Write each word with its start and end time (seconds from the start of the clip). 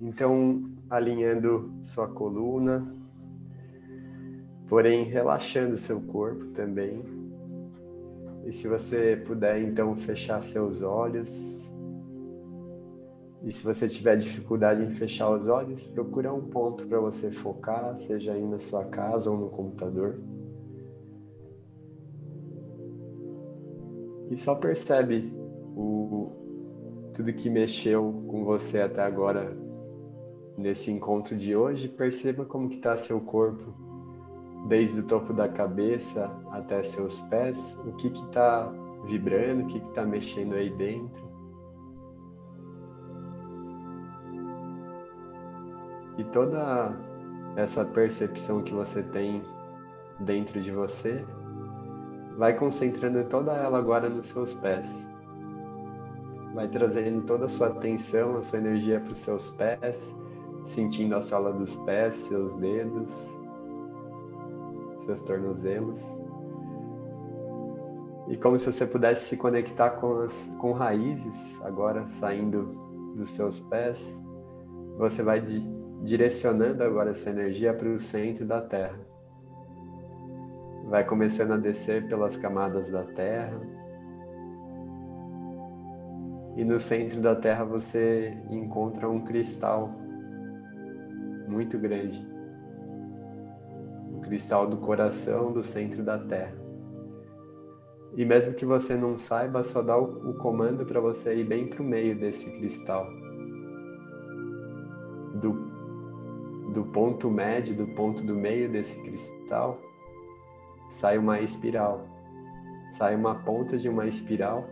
Então, 0.00 0.70
alinhando 0.88 1.72
sua 1.82 2.06
coluna, 2.06 2.86
porém 4.68 5.04
relaxando 5.04 5.76
seu 5.76 6.00
corpo 6.00 6.46
também. 6.52 7.02
E 8.46 8.52
se 8.52 8.68
você 8.68 9.16
puder, 9.16 9.60
então, 9.60 9.96
fechar 9.96 10.40
seus 10.40 10.82
olhos. 10.82 11.72
E 13.42 13.50
se 13.50 13.64
você 13.64 13.88
tiver 13.88 14.16
dificuldade 14.16 14.82
em 14.82 14.90
fechar 14.90 15.30
os 15.30 15.48
olhos, 15.48 15.84
procura 15.86 16.32
um 16.32 16.42
ponto 16.42 16.86
para 16.86 17.00
você 17.00 17.32
focar, 17.32 17.96
seja 17.98 18.32
aí 18.32 18.46
na 18.46 18.60
sua 18.60 18.84
casa 18.84 19.30
ou 19.30 19.36
no 19.36 19.48
computador. 19.48 20.20
E 24.30 24.36
só 24.36 24.54
percebe 24.54 25.32
o 25.76 26.30
tudo 27.14 27.32
que 27.32 27.50
mexeu 27.50 28.24
com 28.28 28.44
você 28.44 28.80
até 28.80 29.02
agora 29.02 29.67
nesse 30.58 30.90
encontro 30.90 31.36
de 31.36 31.54
hoje, 31.54 31.88
perceba 31.88 32.44
como 32.44 32.68
que 32.68 32.76
está 32.76 32.96
seu 32.96 33.20
corpo, 33.20 33.72
desde 34.66 35.00
o 35.00 35.04
topo 35.04 35.32
da 35.32 35.48
cabeça 35.48 36.28
até 36.50 36.82
seus 36.82 37.20
pés, 37.20 37.78
o 37.86 37.92
que 37.92 38.08
está 38.08 38.70
vibrando, 39.06 39.62
o 39.62 39.66
que 39.68 39.78
que 39.78 39.88
está 39.88 40.04
mexendo 40.04 40.54
aí 40.54 40.68
dentro. 40.68 41.28
E 46.18 46.24
toda 46.24 46.92
essa 47.54 47.84
percepção 47.84 48.60
que 48.60 48.74
você 48.74 49.04
tem 49.04 49.40
dentro 50.18 50.60
de 50.60 50.72
você, 50.72 51.24
vai 52.36 52.54
concentrando 52.54 53.22
toda 53.28 53.52
ela 53.52 53.78
agora 53.78 54.08
nos 54.08 54.26
seus 54.26 54.52
pés. 54.54 55.08
Vai 56.52 56.66
trazendo 56.66 57.24
toda 57.24 57.44
a 57.44 57.48
sua 57.48 57.68
atenção, 57.68 58.36
a 58.36 58.42
sua 58.42 58.58
energia 58.58 58.98
para 58.98 59.12
os 59.12 59.18
seus 59.18 59.50
pés 59.50 60.12
sentindo 60.68 61.16
a 61.16 61.20
sola 61.20 61.52
dos 61.52 61.74
pés, 61.76 62.14
seus 62.14 62.54
dedos, 62.56 63.40
seus 64.98 65.22
tornozelos. 65.22 66.00
E 68.28 68.36
como 68.36 68.58
se 68.58 68.70
você 68.70 68.86
pudesse 68.86 69.26
se 69.26 69.36
conectar 69.36 69.90
com, 69.92 70.20
as, 70.20 70.54
com 70.58 70.72
raízes, 70.72 71.60
agora 71.62 72.06
saindo 72.06 73.14
dos 73.16 73.30
seus 73.30 73.58
pés, 73.60 74.22
você 74.98 75.22
vai 75.22 75.40
di 75.40 75.78
direcionando 76.00 76.84
agora 76.84 77.10
essa 77.10 77.28
energia 77.28 77.74
para 77.74 77.88
o 77.88 77.98
centro 77.98 78.46
da 78.46 78.60
Terra. 78.60 79.00
Vai 80.84 81.04
começando 81.04 81.54
a 81.54 81.56
descer 81.56 82.06
pelas 82.06 82.36
camadas 82.36 82.92
da 82.92 83.02
Terra. 83.02 83.60
E 86.56 86.64
no 86.64 86.78
centro 86.78 87.20
da 87.20 87.34
Terra 87.34 87.64
você 87.64 88.36
encontra 88.48 89.10
um 89.10 89.24
cristal 89.24 89.92
muito 91.48 91.78
grande. 91.78 92.24
O 94.12 94.20
cristal 94.20 94.66
do 94.66 94.76
coração 94.76 95.52
do 95.52 95.64
centro 95.64 96.02
da 96.02 96.18
Terra. 96.18 96.68
E 98.16 98.24
mesmo 98.24 98.54
que 98.54 98.64
você 98.64 98.96
não 98.96 99.16
saiba, 99.16 99.62
só 99.62 99.82
dá 99.82 99.96
o, 99.96 100.34
comando 100.34 100.84
para 100.84 101.00
você 101.00 101.36
ir 101.36 101.44
bem 101.44 101.68
para 101.68 101.82
o 101.82 101.84
meio 101.84 102.18
desse 102.18 102.50
cristal. 102.58 103.06
Do, 105.40 105.52
do 106.72 106.84
ponto 106.92 107.30
médio, 107.30 107.76
do 107.76 107.86
ponto 107.94 108.24
do 108.24 108.34
meio 108.34 108.68
desse 108.68 109.00
cristal, 109.02 109.78
sai 110.88 111.18
uma 111.18 111.40
espiral. 111.40 112.06
Sai 112.90 113.14
uma 113.14 113.36
ponta 113.36 113.76
de 113.76 113.88
uma 113.88 114.06
espiral. 114.06 114.64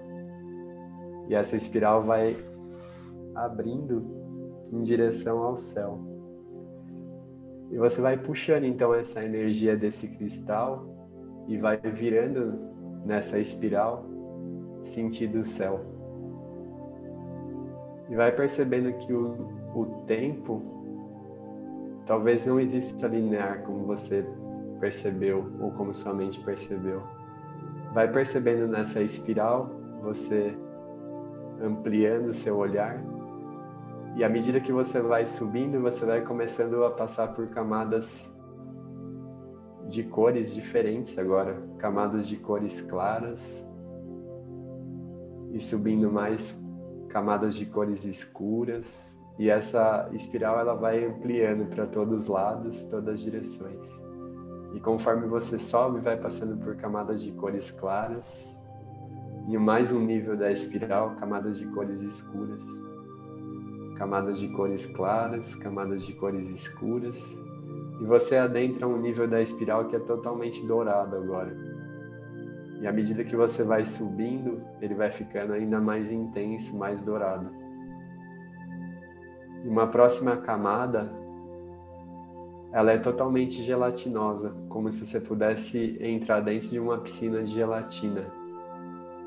E 1.29 1.35
essa 1.35 1.57
espiral 1.57 2.03
vai 2.03 2.37
abrindo 3.35 4.05
em 4.73 4.83
direção 4.83 5.43
ao 5.43 5.57
céu. 5.57 6.16
E 7.77 7.79
você 7.79 8.01
vai 8.01 8.17
puxando 8.17 8.65
então 8.65 8.95
essa 8.95 9.23
energia 9.23 9.77
desse 9.77 10.09
cristal 10.09 10.87
e 11.47 11.59
vai 11.59 11.77
virando 11.77 12.59
nessa 13.05 13.39
espiral 13.39 14.03
sentido 14.83 15.45
céu. 15.45 15.85
E 18.09 18.17
vai 18.17 18.33
percebendo 18.33 18.91
que 18.95 19.13
o, 19.13 19.47
o 19.75 20.05
tempo 20.07 20.63
talvez 22.07 22.47
não 22.47 22.59
exista 22.59 23.09
linear 23.09 23.63
como 23.65 23.85
você 23.85 24.25
percebeu 24.81 25.45
ou 25.61 25.71
como 25.73 25.95
sua 25.95 26.15
mente 26.15 26.41
percebeu. 26.41 27.03
Vai 27.93 28.11
percebendo 28.11 28.67
nessa 28.67 29.03
espiral 29.03 29.71
você 30.01 30.57
ampliando 31.61 32.33
seu 32.33 32.57
olhar 32.57 33.05
e 34.17 34.25
à 34.25 34.31
medida 34.31 34.59
que 34.59 34.73
você 34.73 35.03
vai 35.03 35.27
subindo, 35.27 35.79
você 35.79 36.07
vai 36.07 36.23
começando 36.23 36.83
a 36.85 36.91
passar 36.91 37.35
por 37.35 37.49
camadas 37.49 38.33
de 39.87 40.03
cores 40.05 40.55
diferentes 40.55 41.19
agora, 41.19 41.63
camadas 41.77 42.27
de 42.27 42.39
cores 42.39 42.81
claras 42.81 43.69
e 45.53 45.61
subindo 45.61 46.11
mais 46.11 46.59
camadas 47.11 47.55
de 47.55 47.67
cores 47.67 48.07
escuras. 48.07 49.21
E 49.39 49.51
essa 49.51 50.09
espiral 50.15 50.59
ela 50.61 50.75
vai 50.75 51.05
ampliando 51.05 51.69
para 51.69 51.87
todos 51.87 52.25
os 52.25 52.29
lados, 52.29 52.85
todas 52.87 53.17
as 53.17 53.21
direções. 53.21 53.85
E 54.73 54.81
conforme 54.81 55.27
você 55.27 55.59
sobe, 55.59 56.01
vai 56.01 56.17
passando 56.17 56.57
por 56.57 56.75
camadas 56.77 57.23
de 57.23 57.33
cores 57.33 57.71
claras 57.71 58.59
e 59.47 59.59
mais 59.59 59.93
um 59.93 60.01
nível 60.01 60.39
da 60.39 60.51
espiral, 60.51 61.17
camadas 61.17 61.59
de 61.59 61.67
cores 61.67 62.01
escuras 62.01 62.65
camadas 63.97 64.39
de 64.39 64.49
cores 64.49 64.87
claras, 64.87 65.55
camadas 65.55 66.05
de 66.05 66.13
cores 66.13 66.49
escuras, 66.49 67.39
e 68.01 68.05
você 68.05 68.37
adentra 68.37 68.87
um 68.87 68.99
nível 68.99 69.27
da 69.27 69.41
espiral 69.41 69.87
que 69.87 69.97
é 69.97 69.99
totalmente 69.99 70.65
dourado 70.67 71.17
agora. 71.17 71.57
E 72.81 72.87
à 72.87 72.93
medida 72.93 73.25
que 73.25 73.35
você 73.35 73.65
vai 73.65 73.87
subindo, 73.87 74.61
ele 74.83 74.95
vai 74.95 75.11
ficando 75.11 75.55
ainda 75.55 75.81
mais 75.81 76.13
intenso, 76.13 76.77
mais 76.77 77.01
dourado. 77.01 77.51
E 79.65 79.69
uma 79.69 79.87
próxima 79.87 80.37
camada, 80.37 81.11
ela 82.73 82.93
é 82.93 82.99
totalmente 82.99 83.63
gelatinosa, 83.63 84.55
como 84.69 84.93
se 84.93 85.07
você 85.07 85.19
pudesse 85.19 85.97
entrar 86.01 86.41
dentro 86.41 86.69
de 86.69 86.79
uma 86.79 86.99
piscina 86.99 87.43
de 87.43 87.55
gelatina. 87.55 88.27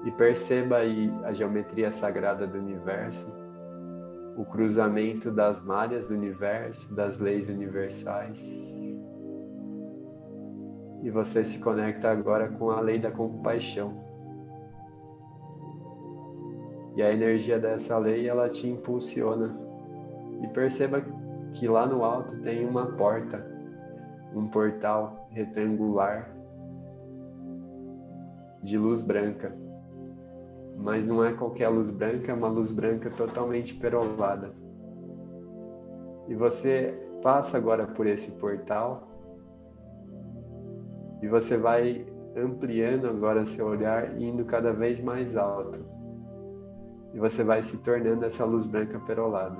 E 0.06 0.12
perceba 0.12 0.78
aí 0.78 1.12
a 1.24 1.34
geometria 1.34 1.90
sagrada 1.90 2.46
do 2.46 2.59
universo, 2.59 3.35
o 4.39 4.45
cruzamento 4.45 5.29
das 5.29 5.61
malhas 5.66 6.07
do 6.07 6.13
universo, 6.13 6.95
das 6.95 7.19
leis 7.19 7.50
universais. 7.50 8.39
E 11.03 11.09
você 11.09 11.44
se 11.44 11.59
conecta 11.59 12.09
agora 12.09 12.47
com 12.47 12.72
a 12.72 12.79
lei 12.79 12.97
da 12.97 13.11
compaixão. 13.11 14.01
E 16.95 17.01
a 17.01 17.11
energia 17.11 17.59
dessa 17.59 17.97
lei 17.97 18.29
ela 18.29 18.47
te 18.47 18.66
impulsiona. 18.66 19.59
E 20.41 20.47
perceba 20.47 21.03
que 21.51 21.67
lá 21.67 21.85
no 21.85 22.05
alto 22.05 22.39
tem 22.39 22.66
uma 22.66 22.85
porta, 22.94 23.45
um 24.33 24.47
portal 24.47 25.28
retangular 25.31 26.33
de 28.63 28.78
luz 28.78 29.01
branca 29.01 29.53
mas 30.81 31.07
não 31.07 31.23
é 31.23 31.34
qualquer 31.34 31.67
luz 31.67 31.91
branca, 31.91 32.31
é 32.31 32.34
uma 32.35 32.47
luz 32.47 32.72
branca 32.72 33.09
totalmente 33.09 33.73
perolada. 33.73 34.53
E 36.28 36.34
você 36.34 36.97
passa 37.22 37.57
agora 37.57 37.85
por 37.85 38.07
esse 38.07 38.31
portal 38.34 39.07
e 41.22 41.28
você 41.28 41.57
vai 41.57 42.06
ampliando 42.35 43.07
agora 43.07 43.45
seu 43.45 43.67
olhar 43.67 44.19
indo 44.22 44.45
cada 44.45 44.72
vez 44.72 45.01
mais 45.01 45.35
alto. 45.35 45.79
E 47.13 47.19
você 47.19 47.44
vai 47.44 47.61
se 47.61 47.84
tornando 47.84 48.23
essa 48.23 48.46
luz 48.46 48.66
branca 48.66 49.00
perolada. 49.00 49.57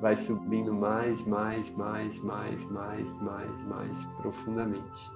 Vai 0.00 0.16
subindo 0.16 0.74
mais, 0.74 1.24
mais, 1.26 1.70
mais, 1.76 2.20
mais, 2.24 2.64
mais, 2.70 3.12
mais, 3.20 3.64
mais 3.66 4.04
profundamente. 4.20 5.12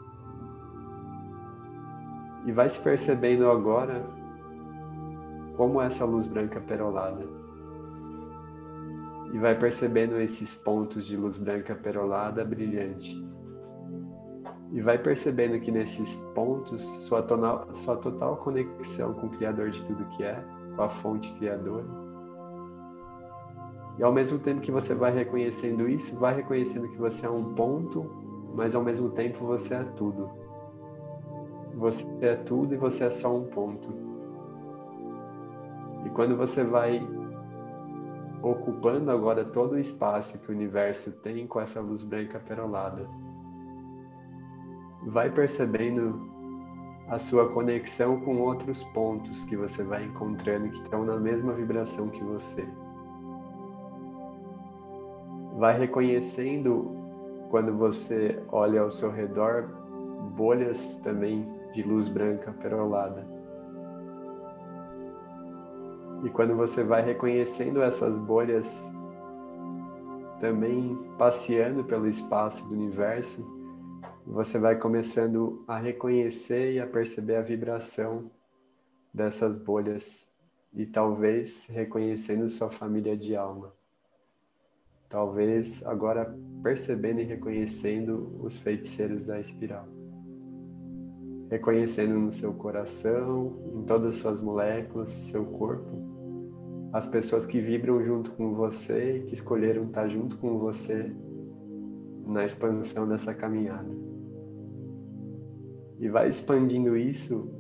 E 2.45 2.53
vai 2.53 2.69
se 2.69 2.81
percebendo 2.83 3.51
agora 3.51 4.22
como 5.57 5.81
essa 5.81 6.05
luz 6.05 6.27
branca 6.27 6.61
perolada. 6.61 7.25
E 9.33 9.39
vai 9.39 9.59
percebendo 9.59 10.21
esses 10.21 10.55
pontos 10.55 11.07
de 11.07 11.17
luz 11.17 11.39
branca 11.39 11.75
perolada 11.75 12.45
brilhante. 12.45 13.23
E 14.73 14.81
vai 14.81 14.99
percebendo 14.99 15.61
que 15.61 15.71
nesses 15.71 16.15
pontos 16.35 16.83
sua, 17.07 17.23
tonal, 17.23 17.69
sua 17.75 17.97
total 17.97 18.37
conexão 18.39 19.13
com 19.15 19.27
o 19.27 19.31
Criador 19.31 19.71
de 19.71 19.83
tudo 19.85 20.05
que 20.17 20.23
é, 20.23 20.43
com 20.75 20.83
a 20.83 20.89
fonte 20.89 21.33
criadora. 21.35 21.87
E 23.99 24.03
ao 24.03 24.13
mesmo 24.13 24.39
tempo 24.39 24.61
que 24.63 24.71
você 24.71 24.95
vai 24.95 25.13
reconhecendo 25.13 25.89
isso, 25.89 26.19
vai 26.19 26.35
reconhecendo 26.35 26.89
que 26.89 26.97
você 26.97 27.27
é 27.27 27.31
um 27.31 27.55
ponto, 27.55 28.05
mas 28.55 28.75
ao 28.75 28.83
mesmo 28.83 29.11
tempo 29.11 29.45
você 29.45 29.75
é 29.75 29.85
tudo. 29.97 30.31
Você 31.75 32.07
é 32.23 32.37
tudo 32.37 32.75
e 32.75 32.79
você 32.79 33.05
é 33.05 33.11
só 33.11 33.35
um 33.35 33.45
ponto. 33.45 34.12
E 36.05 36.11
quando 36.11 36.37
você 36.37 36.65
vai 36.65 37.01
ocupando 38.43 39.11
agora 39.11 39.45
todo 39.45 39.73
o 39.73 39.79
espaço 39.79 40.41
que 40.41 40.51
o 40.51 40.55
universo 40.55 41.13
tem 41.13 41.47
com 41.47 41.61
essa 41.61 41.81
luz 41.81 42.03
branca 42.03 42.41
perolada. 42.41 43.09
Vai 45.07 45.31
percebendo 45.31 46.31
a 47.09 47.19
sua 47.19 47.49
conexão 47.53 48.21
com 48.21 48.39
outros 48.39 48.83
pontos 48.85 49.45
que 49.45 49.57
você 49.57 49.85
vai 49.85 50.05
encontrando 50.05 50.71
que 50.71 50.83
estão 50.83 51.05
na 51.05 51.17
mesma 51.17 51.53
vibração 51.53 52.09
que 52.09 52.23
você. 52.23 52.67
Vai 55.59 55.79
reconhecendo 55.79 56.97
quando 57.51 57.77
você 57.77 58.43
olha 58.49 58.81
ao 58.81 58.91
seu 58.91 59.11
redor 59.11 59.69
bolhas 60.35 60.97
também 61.05 61.47
de 61.73 61.83
luz 61.83 62.09
branca 62.09 62.53
perolada. 62.53 63.42
E 66.23 66.31
quando 66.31 66.55
você 66.55 66.85
vai 66.85 67.03
reconhecendo 67.03 67.83
essas 67.83 68.17
bolhas 68.17 68.93
também 70.41 70.99
passeando 71.17 71.85
pelo 71.85 72.09
espaço 72.09 72.67
do 72.69 72.75
universo, 72.75 73.45
você 74.27 74.59
vai 74.59 74.77
começando 74.77 75.65
a 75.67 75.79
reconhecer 75.79 76.75
e 76.75 76.81
a 76.81 76.87
perceber 76.87 77.37
a 77.37 77.43
vibração 77.43 78.31
dessas 79.13 79.59
bolhas 79.59 80.33
e 80.73 80.87
talvez 80.87 81.67
reconhecendo 81.67 82.49
sua 82.51 82.71
família 82.71 83.17
de 83.17 83.37
alma. 83.37 83.73
Talvez 85.09 85.85
agora 85.87 86.35
percebendo 86.63 87.21
e 87.21 87.25
reconhecendo 87.25 88.41
os 88.43 88.59
feiticeiros 88.59 89.27
da 89.27 89.39
espiral. 89.39 89.87
Reconhecendo 91.51 92.19
no 92.19 92.33
seu 92.33 92.55
coração, 92.55 93.61
em 93.75 93.83
todas 93.83 94.15
as 94.15 94.21
suas 94.23 94.41
moléculas, 94.41 95.11
seu 95.11 95.45
corpo, 95.45 96.12
as 96.93 97.09
pessoas 97.09 97.47
que 97.47 97.61
vibram 97.61 98.05
junto 98.05 98.33
com 98.33 98.55
você 98.55 99.17
e 99.17 99.23
que 99.23 99.35
escolheram 99.35 99.85
estar 99.85 100.09
junto 100.09 100.37
com 100.37 100.59
você 100.59 101.11
na 102.27 102.45
expansão 102.45 103.09
dessa 103.09 103.33
caminhada. 103.33 103.91
E 105.99 106.09
vai 106.09 106.29
expandindo 106.29 106.97
isso, 106.97 107.51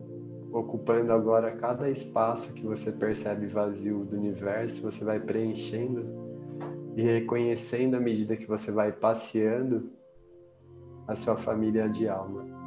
ocupando 0.52 1.12
agora 1.12 1.56
cada 1.56 1.88
espaço 1.88 2.52
que 2.52 2.66
você 2.66 2.92
percebe 2.92 3.46
vazio 3.46 4.04
do 4.04 4.16
universo, 4.16 4.82
você 4.82 5.04
vai 5.04 5.18
preenchendo 5.18 6.04
e 6.94 7.02
reconhecendo 7.02 7.94
à 7.94 8.00
medida 8.00 8.36
que 8.36 8.46
você 8.46 8.70
vai 8.70 8.92
passeando 8.92 9.90
a 11.08 11.16
sua 11.16 11.36
família 11.36 11.88
de 11.88 12.06
alma. 12.06 12.61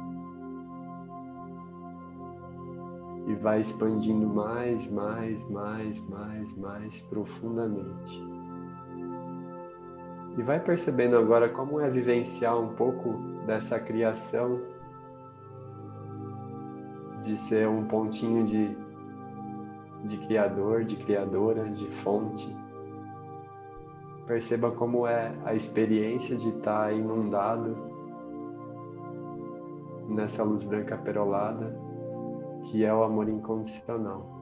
E 3.26 3.34
vai 3.34 3.60
expandindo 3.60 4.26
mais, 4.28 4.90
mais, 4.90 5.48
mais, 5.50 6.00
mais, 6.08 6.56
mais 6.56 7.00
profundamente. 7.02 8.24
E 10.38 10.42
vai 10.42 10.60
percebendo 10.60 11.16
agora 11.16 11.48
como 11.48 11.80
é 11.80 11.90
vivenciar 11.90 12.56
um 12.56 12.74
pouco 12.74 13.14
dessa 13.44 13.80
criação 13.80 14.60
de 17.22 17.36
ser 17.36 17.66
um 17.66 17.84
pontinho 17.84 18.46
de, 18.46 18.76
de 20.04 20.18
criador, 20.18 20.84
de 20.84 20.94
criadora, 20.94 21.68
de 21.68 21.86
fonte. 21.90 22.56
Perceba 24.24 24.70
como 24.70 25.04
é 25.04 25.34
a 25.44 25.54
experiência 25.54 26.36
de 26.36 26.50
estar 26.50 26.92
inundado 26.92 27.76
nessa 30.08 30.44
luz 30.44 30.62
branca 30.62 30.96
perolada 30.96 31.85
que 32.66 32.84
é 32.84 32.92
o 32.92 33.02
amor 33.02 33.28
incondicional. 33.28 34.34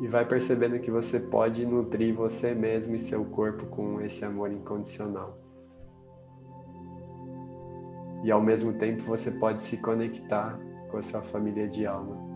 E 0.00 0.08
vai 0.08 0.26
percebendo 0.26 0.78
que 0.78 0.90
você 0.90 1.20
pode 1.20 1.66
nutrir 1.66 2.14
você 2.14 2.54
mesmo 2.54 2.94
e 2.94 2.98
seu 2.98 3.24
corpo 3.24 3.66
com 3.66 4.00
esse 4.00 4.24
amor 4.24 4.50
incondicional. 4.50 5.38
E 8.24 8.30
ao 8.30 8.40
mesmo 8.40 8.74
tempo 8.74 9.02
você 9.02 9.30
pode 9.30 9.60
se 9.60 9.76
conectar 9.78 10.58
com 10.90 10.98
a 10.98 11.02
sua 11.02 11.22
família 11.22 11.68
de 11.68 11.86
alma. 11.86 12.29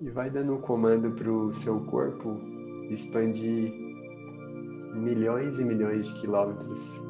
E 0.00 0.10
vai 0.10 0.30
dando 0.30 0.54
um 0.54 0.60
comando 0.60 1.10
para 1.12 1.30
o 1.30 1.52
seu 1.52 1.80
corpo 1.86 2.38
expandir 2.90 3.72
milhões 4.94 5.58
e 5.58 5.64
milhões 5.64 6.06
de 6.06 6.20
quilômetros 6.20 7.02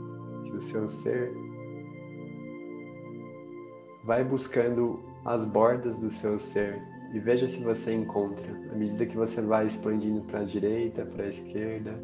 que 0.45 0.53
o 0.53 0.61
seu 0.61 0.89
ser 0.89 1.33
vai 4.05 4.25
buscando 4.25 5.01
as 5.25 5.45
bordas 5.45 5.99
do 5.99 6.11
seu 6.11 6.39
ser 6.39 6.81
e 7.13 7.19
veja 7.19 7.47
se 7.47 7.63
você 7.63 7.93
encontra 7.93 8.49
à 8.73 8.75
medida 8.75 9.07
que 9.07 9.17
você 9.17 9.41
vai 9.43 9.67
expandindo 9.67 10.23
para 10.23 10.41
a 10.41 10.45
direita, 10.45 11.05
para 11.05 11.25
a 11.25 11.29
esquerda, 11.29 11.95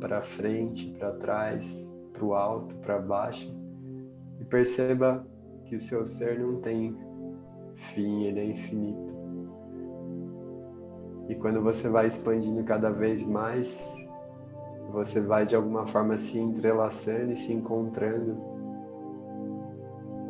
para 0.00 0.22
frente, 0.22 0.90
para 0.98 1.12
trás, 1.12 1.90
para 2.12 2.24
o 2.24 2.34
alto, 2.34 2.74
para 2.76 2.98
baixo 2.98 3.54
e 4.40 4.44
perceba 4.44 5.26
que 5.66 5.76
o 5.76 5.80
seu 5.80 6.06
ser 6.06 6.38
não 6.38 6.60
tem 6.60 6.96
fim, 7.74 8.24
ele 8.24 8.40
é 8.40 8.44
infinito. 8.46 9.15
E 11.28 11.34
quando 11.34 11.60
você 11.60 11.88
vai 11.88 12.06
expandindo 12.06 12.62
cada 12.64 12.90
vez 12.90 13.26
mais, 13.26 14.06
você 14.90 15.20
vai 15.20 15.44
de 15.44 15.56
alguma 15.56 15.86
forma 15.86 16.16
se 16.16 16.38
entrelaçando 16.38 17.32
e 17.32 17.36
se 17.36 17.52
encontrando 17.52 18.36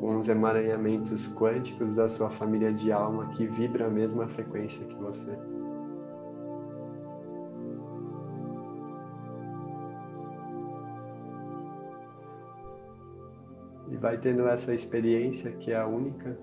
com 0.01 0.19
os 0.19 0.29
emaranhamentos 0.29 1.27
quânticos 1.35 1.95
da 1.95 2.09
sua 2.09 2.31
família 2.31 2.73
de 2.73 2.93
alma 2.93 3.29
que 3.31 3.47
vibra 3.47 3.87
a 3.87 3.91
mesma 3.91 4.27
frequência 4.29 4.87
que 4.87 4.95
você. 4.95 5.33
E 13.89 13.97
vai 13.97 14.19
tendo 14.19 14.47
essa 14.49 14.75
experiência 14.75 15.53
que 15.53 15.71
é 15.71 15.77
a 15.77 15.87
única 15.87 16.37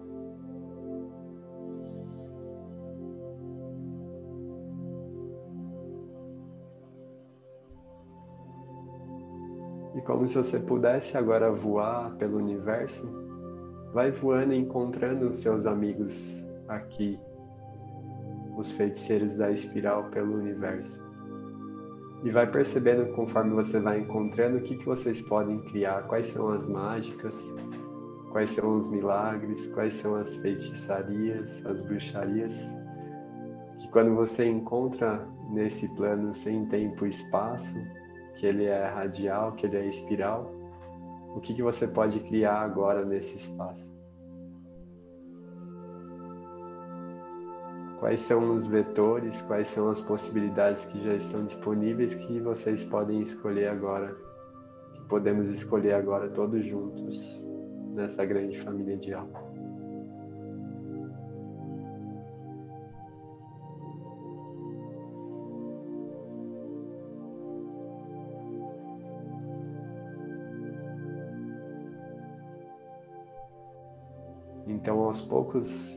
como 10.02 10.28
se 10.28 10.36
você 10.36 10.60
pudesse 10.60 11.18
agora 11.18 11.52
voar 11.52 12.16
pelo 12.16 12.38
universo, 12.38 13.08
vai 13.94 14.12
voando 14.12 14.54
e 14.54 14.58
encontrando 14.58 15.30
os 15.30 15.38
seus 15.38 15.66
amigos 15.66 16.44
aqui, 16.68 17.20
os 18.58 18.72
feiticeiros 18.72 19.36
da 19.36 19.52
espiral 19.52 20.06
pelo 20.06 20.36
universo. 20.36 21.06
E 22.24 22.32
vai 22.32 22.50
percebendo 22.50 23.14
conforme 23.14 23.52
você 23.52 23.80
vai 23.80 24.00
encontrando 24.00 24.58
o 24.58 24.62
que, 24.62 24.78
que 24.78 24.86
vocês 24.86 25.22
podem 25.22 25.60
criar, 25.60 26.08
quais 26.08 26.28
são 26.28 26.50
as 26.50 26.66
mágicas, 26.66 27.54
quais 28.32 28.50
são 28.50 28.78
os 28.80 28.90
milagres, 28.90 29.68
quais 29.68 29.94
são 29.94 30.16
as 30.16 30.34
feitiçarias, 30.38 31.64
as 31.66 31.82
bruxarias, 31.82 32.68
que 33.78 33.88
quando 33.90 34.16
você 34.16 34.46
encontra 34.46 35.28
nesse 35.52 35.88
plano 35.96 36.34
sem 36.34 36.66
tempo 36.66 37.06
e 37.06 37.10
espaço, 37.10 37.78
que 38.36 38.46
ele 38.46 38.66
é 38.66 38.88
radial, 38.88 39.54
que 39.54 39.66
ele 39.66 39.78
é 39.78 39.86
espiral, 39.86 40.52
o 41.36 41.40
que, 41.40 41.54
que 41.54 41.64
você 41.64 41.88
pode 41.88 42.20
criar 42.20 42.62
agora 42.62 43.04
nesse 43.04 43.38
espaço? 43.38 43.92
Quais 48.00 48.20
são 48.22 48.54
os 48.54 48.66
vetores, 48.66 49.42
quais 49.44 49.68
são 49.68 49.90
as 49.90 50.02
possibilidades 50.02 50.86
que 50.86 51.00
já 51.02 51.14
estão 51.14 51.46
disponíveis 51.46 52.14
que 52.14 52.40
vocês 52.40 52.84
podem 52.84 53.22
escolher 53.22 53.70
agora, 53.70 54.16
que 54.94 55.02
podemos 55.06 55.50
escolher 55.50 55.94
agora 55.94 56.30
todos 56.30 56.66
juntos 56.66 57.42
nessa 57.94 58.26
grande 58.26 58.60
família 58.60 58.98
de 58.98 59.14
alma? 59.14 59.53
Então, 74.68 75.00
aos 75.04 75.22
poucos, 75.22 75.94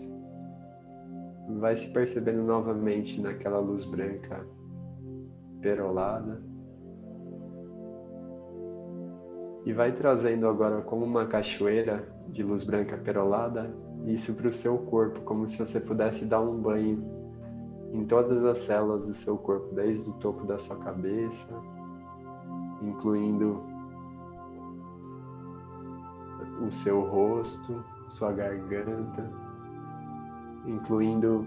vai 1.59 1.77
se 1.77 1.93
percebendo 1.93 2.43
novamente 2.43 3.21
naquela 3.21 3.59
luz 3.59 3.85
branca 3.85 4.47
perolada. 5.61 6.43
E 9.65 9.73
vai 9.73 9.93
trazendo 9.93 10.47
agora 10.47 10.81
como 10.83 11.05
uma 11.05 11.27
cachoeira 11.27 12.09
de 12.29 12.43
luz 12.43 12.65
branca 12.65 12.97
perolada 12.97 13.75
isso 14.07 14.35
para 14.35 14.49
o 14.49 14.53
seu 14.53 14.79
corpo, 14.79 15.21
como 15.23 15.49
se 15.49 15.59
você 15.59 15.81
pudesse 15.81 16.25
dar 16.25 16.41
um 16.41 16.61
banho 16.61 17.05
em 17.93 18.05
todas 18.05 18.45
as 18.45 18.59
células 18.59 19.07
do 19.07 19.15
seu 19.15 19.37
corpo, 19.37 19.75
desde 19.75 20.11
o 20.11 20.13
topo 20.15 20.47
da 20.47 20.59
sua 20.59 20.77
cabeça, 20.77 21.61
incluindo 22.83 23.63
o 26.65 26.71
seu 26.71 27.01
rosto, 27.01 27.83
sua 28.09 28.33
garganta, 28.33 29.31
incluindo 30.67 31.47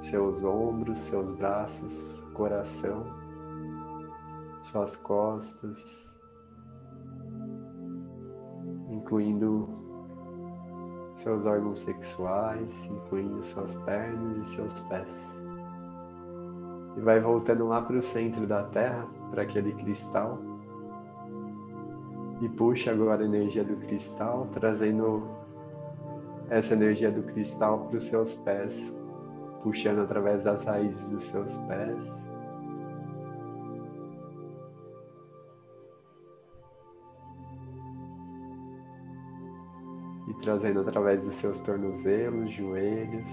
seus 0.00 0.42
ombros, 0.42 0.98
seus 0.98 1.30
braços, 1.32 2.24
coração, 2.34 3.04
suas 4.60 4.96
costas, 4.96 6.18
incluindo 8.88 9.68
seus 11.14 11.44
órgãos 11.44 11.80
sexuais, 11.80 12.86
incluindo 12.86 13.42
suas 13.42 13.76
pernas 13.76 14.40
e 14.40 14.46
seus 14.46 14.80
pés. 14.80 15.42
E 16.96 17.00
vai 17.00 17.20
voltando 17.20 17.66
lá 17.68 17.82
para 17.82 17.96
o 17.96 18.02
centro 18.02 18.46
da 18.46 18.64
Terra, 18.64 19.06
para 19.30 19.42
aquele 19.42 19.72
cristal. 19.72 20.38
E 22.40 22.48
puxa 22.48 22.90
agora 22.90 23.22
a 23.22 23.26
energia 23.26 23.62
do 23.62 23.76
cristal, 23.76 24.48
trazendo 24.52 25.28
essa 26.48 26.72
energia 26.72 27.10
do 27.10 27.22
cristal 27.22 27.86
para 27.86 27.98
os 27.98 28.04
seus 28.04 28.34
pés, 28.34 28.96
puxando 29.62 30.00
através 30.00 30.44
das 30.44 30.64
raízes 30.64 31.10
dos 31.10 31.22
seus 31.24 31.56
pés. 31.58 32.30
E 40.26 40.34
trazendo 40.40 40.80
através 40.80 41.24
dos 41.24 41.34
seus 41.34 41.60
tornozelos, 41.60 42.50
joelhos, 42.52 43.30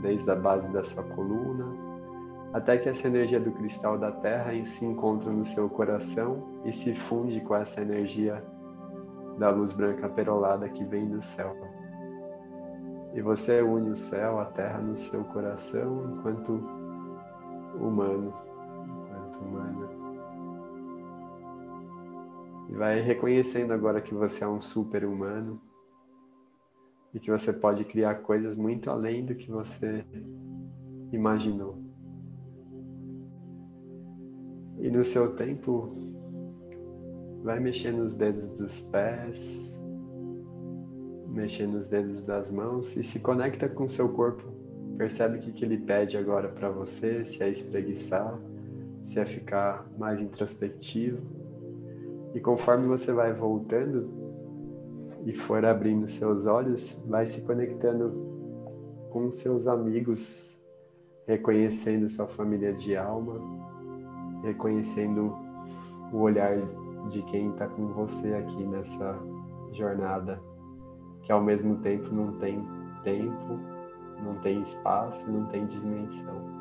desde 0.00 0.30
a 0.30 0.36
base 0.36 0.72
da 0.72 0.82
sua 0.82 1.02
coluna, 1.02 1.89
até 2.52 2.78
que 2.78 2.88
essa 2.88 3.06
energia 3.06 3.38
do 3.38 3.52
cristal 3.52 3.98
da 3.98 4.10
Terra 4.10 4.52
se 4.64 4.84
encontra 4.84 5.30
no 5.30 5.44
seu 5.44 5.68
coração 5.68 6.60
e 6.64 6.72
se 6.72 6.94
funde 6.94 7.40
com 7.40 7.54
essa 7.54 7.80
energia 7.80 8.44
da 9.38 9.50
luz 9.50 9.72
branca 9.72 10.08
perolada 10.08 10.68
que 10.68 10.84
vem 10.84 11.08
do 11.08 11.22
céu. 11.22 11.56
E 13.14 13.22
você 13.22 13.62
une 13.62 13.90
o 13.90 13.96
céu, 13.96 14.38
a 14.38 14.44
terra 14.44 14.78
no 14.78 14.96
seu 14.96 15.24
coração 15.24 16.12
enquanto 16.12 16.52
humano, 17.80 18.32
enquanto 18.84 19.38
humana. 19.40 19.88
E 22.68 22.74
vai 22.74 23.00
reconhecendo 23.00 23.72
agora 23.72 24.00
que 24.00 24.14
você 24.14 24.44
é 24.44 24.48
um 24.48 24.60
super 24.60 25.04
humano 25.04 25.60
e 27.12 27.18
que 27.18 27.30
você 27.30 27.52
pode 27.52 27.84
criar 27.84 28.16
coisas 28.16 28.54
muito 28.54 28.88
além 28.90 29.24
do 29.24 29.34
que 29.34 29.50
você 29.50 30.04
imaginou. 31.10 31.89
E 34.80 34.90
no 34.90 35.04
seu 35.04 35.34
tempo, 35.34 35.94
vai 37.42 37.60
mexendo 37.60 37.98
nos 37.98 38.14
dedos 38.14 38.48
dos 38.48 38.80
pés, 38.80 39.78
mexendo 41.28 41.74
nos 41.74 41.88
dedos 41.88 42.22
das 42.22 42.50
mãos 42.50 42.96
e 42.96 43.02
se 43.02 43.20
conecta 43.20 43.68
com 43.68 43.84
o 43.84 43.90
seu 43.90 44.08
corpo. 44.08 44.44
Percebe 44.96 45.38
o 45.38 45.40
que, 45.40 45.52
que 45.52 45.64
ele 45.64 45.78
pede 45.78 46.16
agora 46.16 46.48
para 46.48 46.70
você, 46.70 47.24
se 47.24 47.42
é 47.42 47.48
espreguiçar, 47.48 48.38
se 49.02 49.18
é 49.18 49.24
ficar 49.24 49.86
mais 49.98 50.20
introspectivo. 50.20 51.18
E 52.34 52.40
conforme 52.40 52.86
você 52.86 53.12
vai 53.12 53.32
voltando 53.32 54.08
e 55.26 55.32
for 55.34 55.64
abrindo 55.64 56.08
seus 56.08 56.46
olhos, 56.46 56.96
vai 57.06 57.26
se 57.26 57.42
conectando 57.42 58.30
com 59.10 59.30
seus 59.30 59.66
amigos, 59.66 60.58
reconhecendo 61.26 62.08
sua 62.08 62.26
família 62.26 62.72
de 62.72 62.96
alma, 62.96 63.69
reconhecendo 64.42 65.36
o 66.12 66.18
olhar 66.18 66.56
de 67.08 67.22
quem 67.22 67.50
está 67.50 67.66
com 67.66 67.88
você 67.88 68.34
aqui 68.34 68.64
nessa 68.64 69.18
jornada 69.72 70.40
que 71.22 71.32
ao 71.32 71.42
mesmo 71.42 71.76
tempo 71.76 72.12
não 72.12 72.32
tem 72.38 72.66
tempo, 73.02 73.58
não 74.22 74.34
tem 74.36 74.60
espaço, 74.62 75.30
não 75.30 75.46
tem 75.46 75.66
dimensão. 75.66 76.59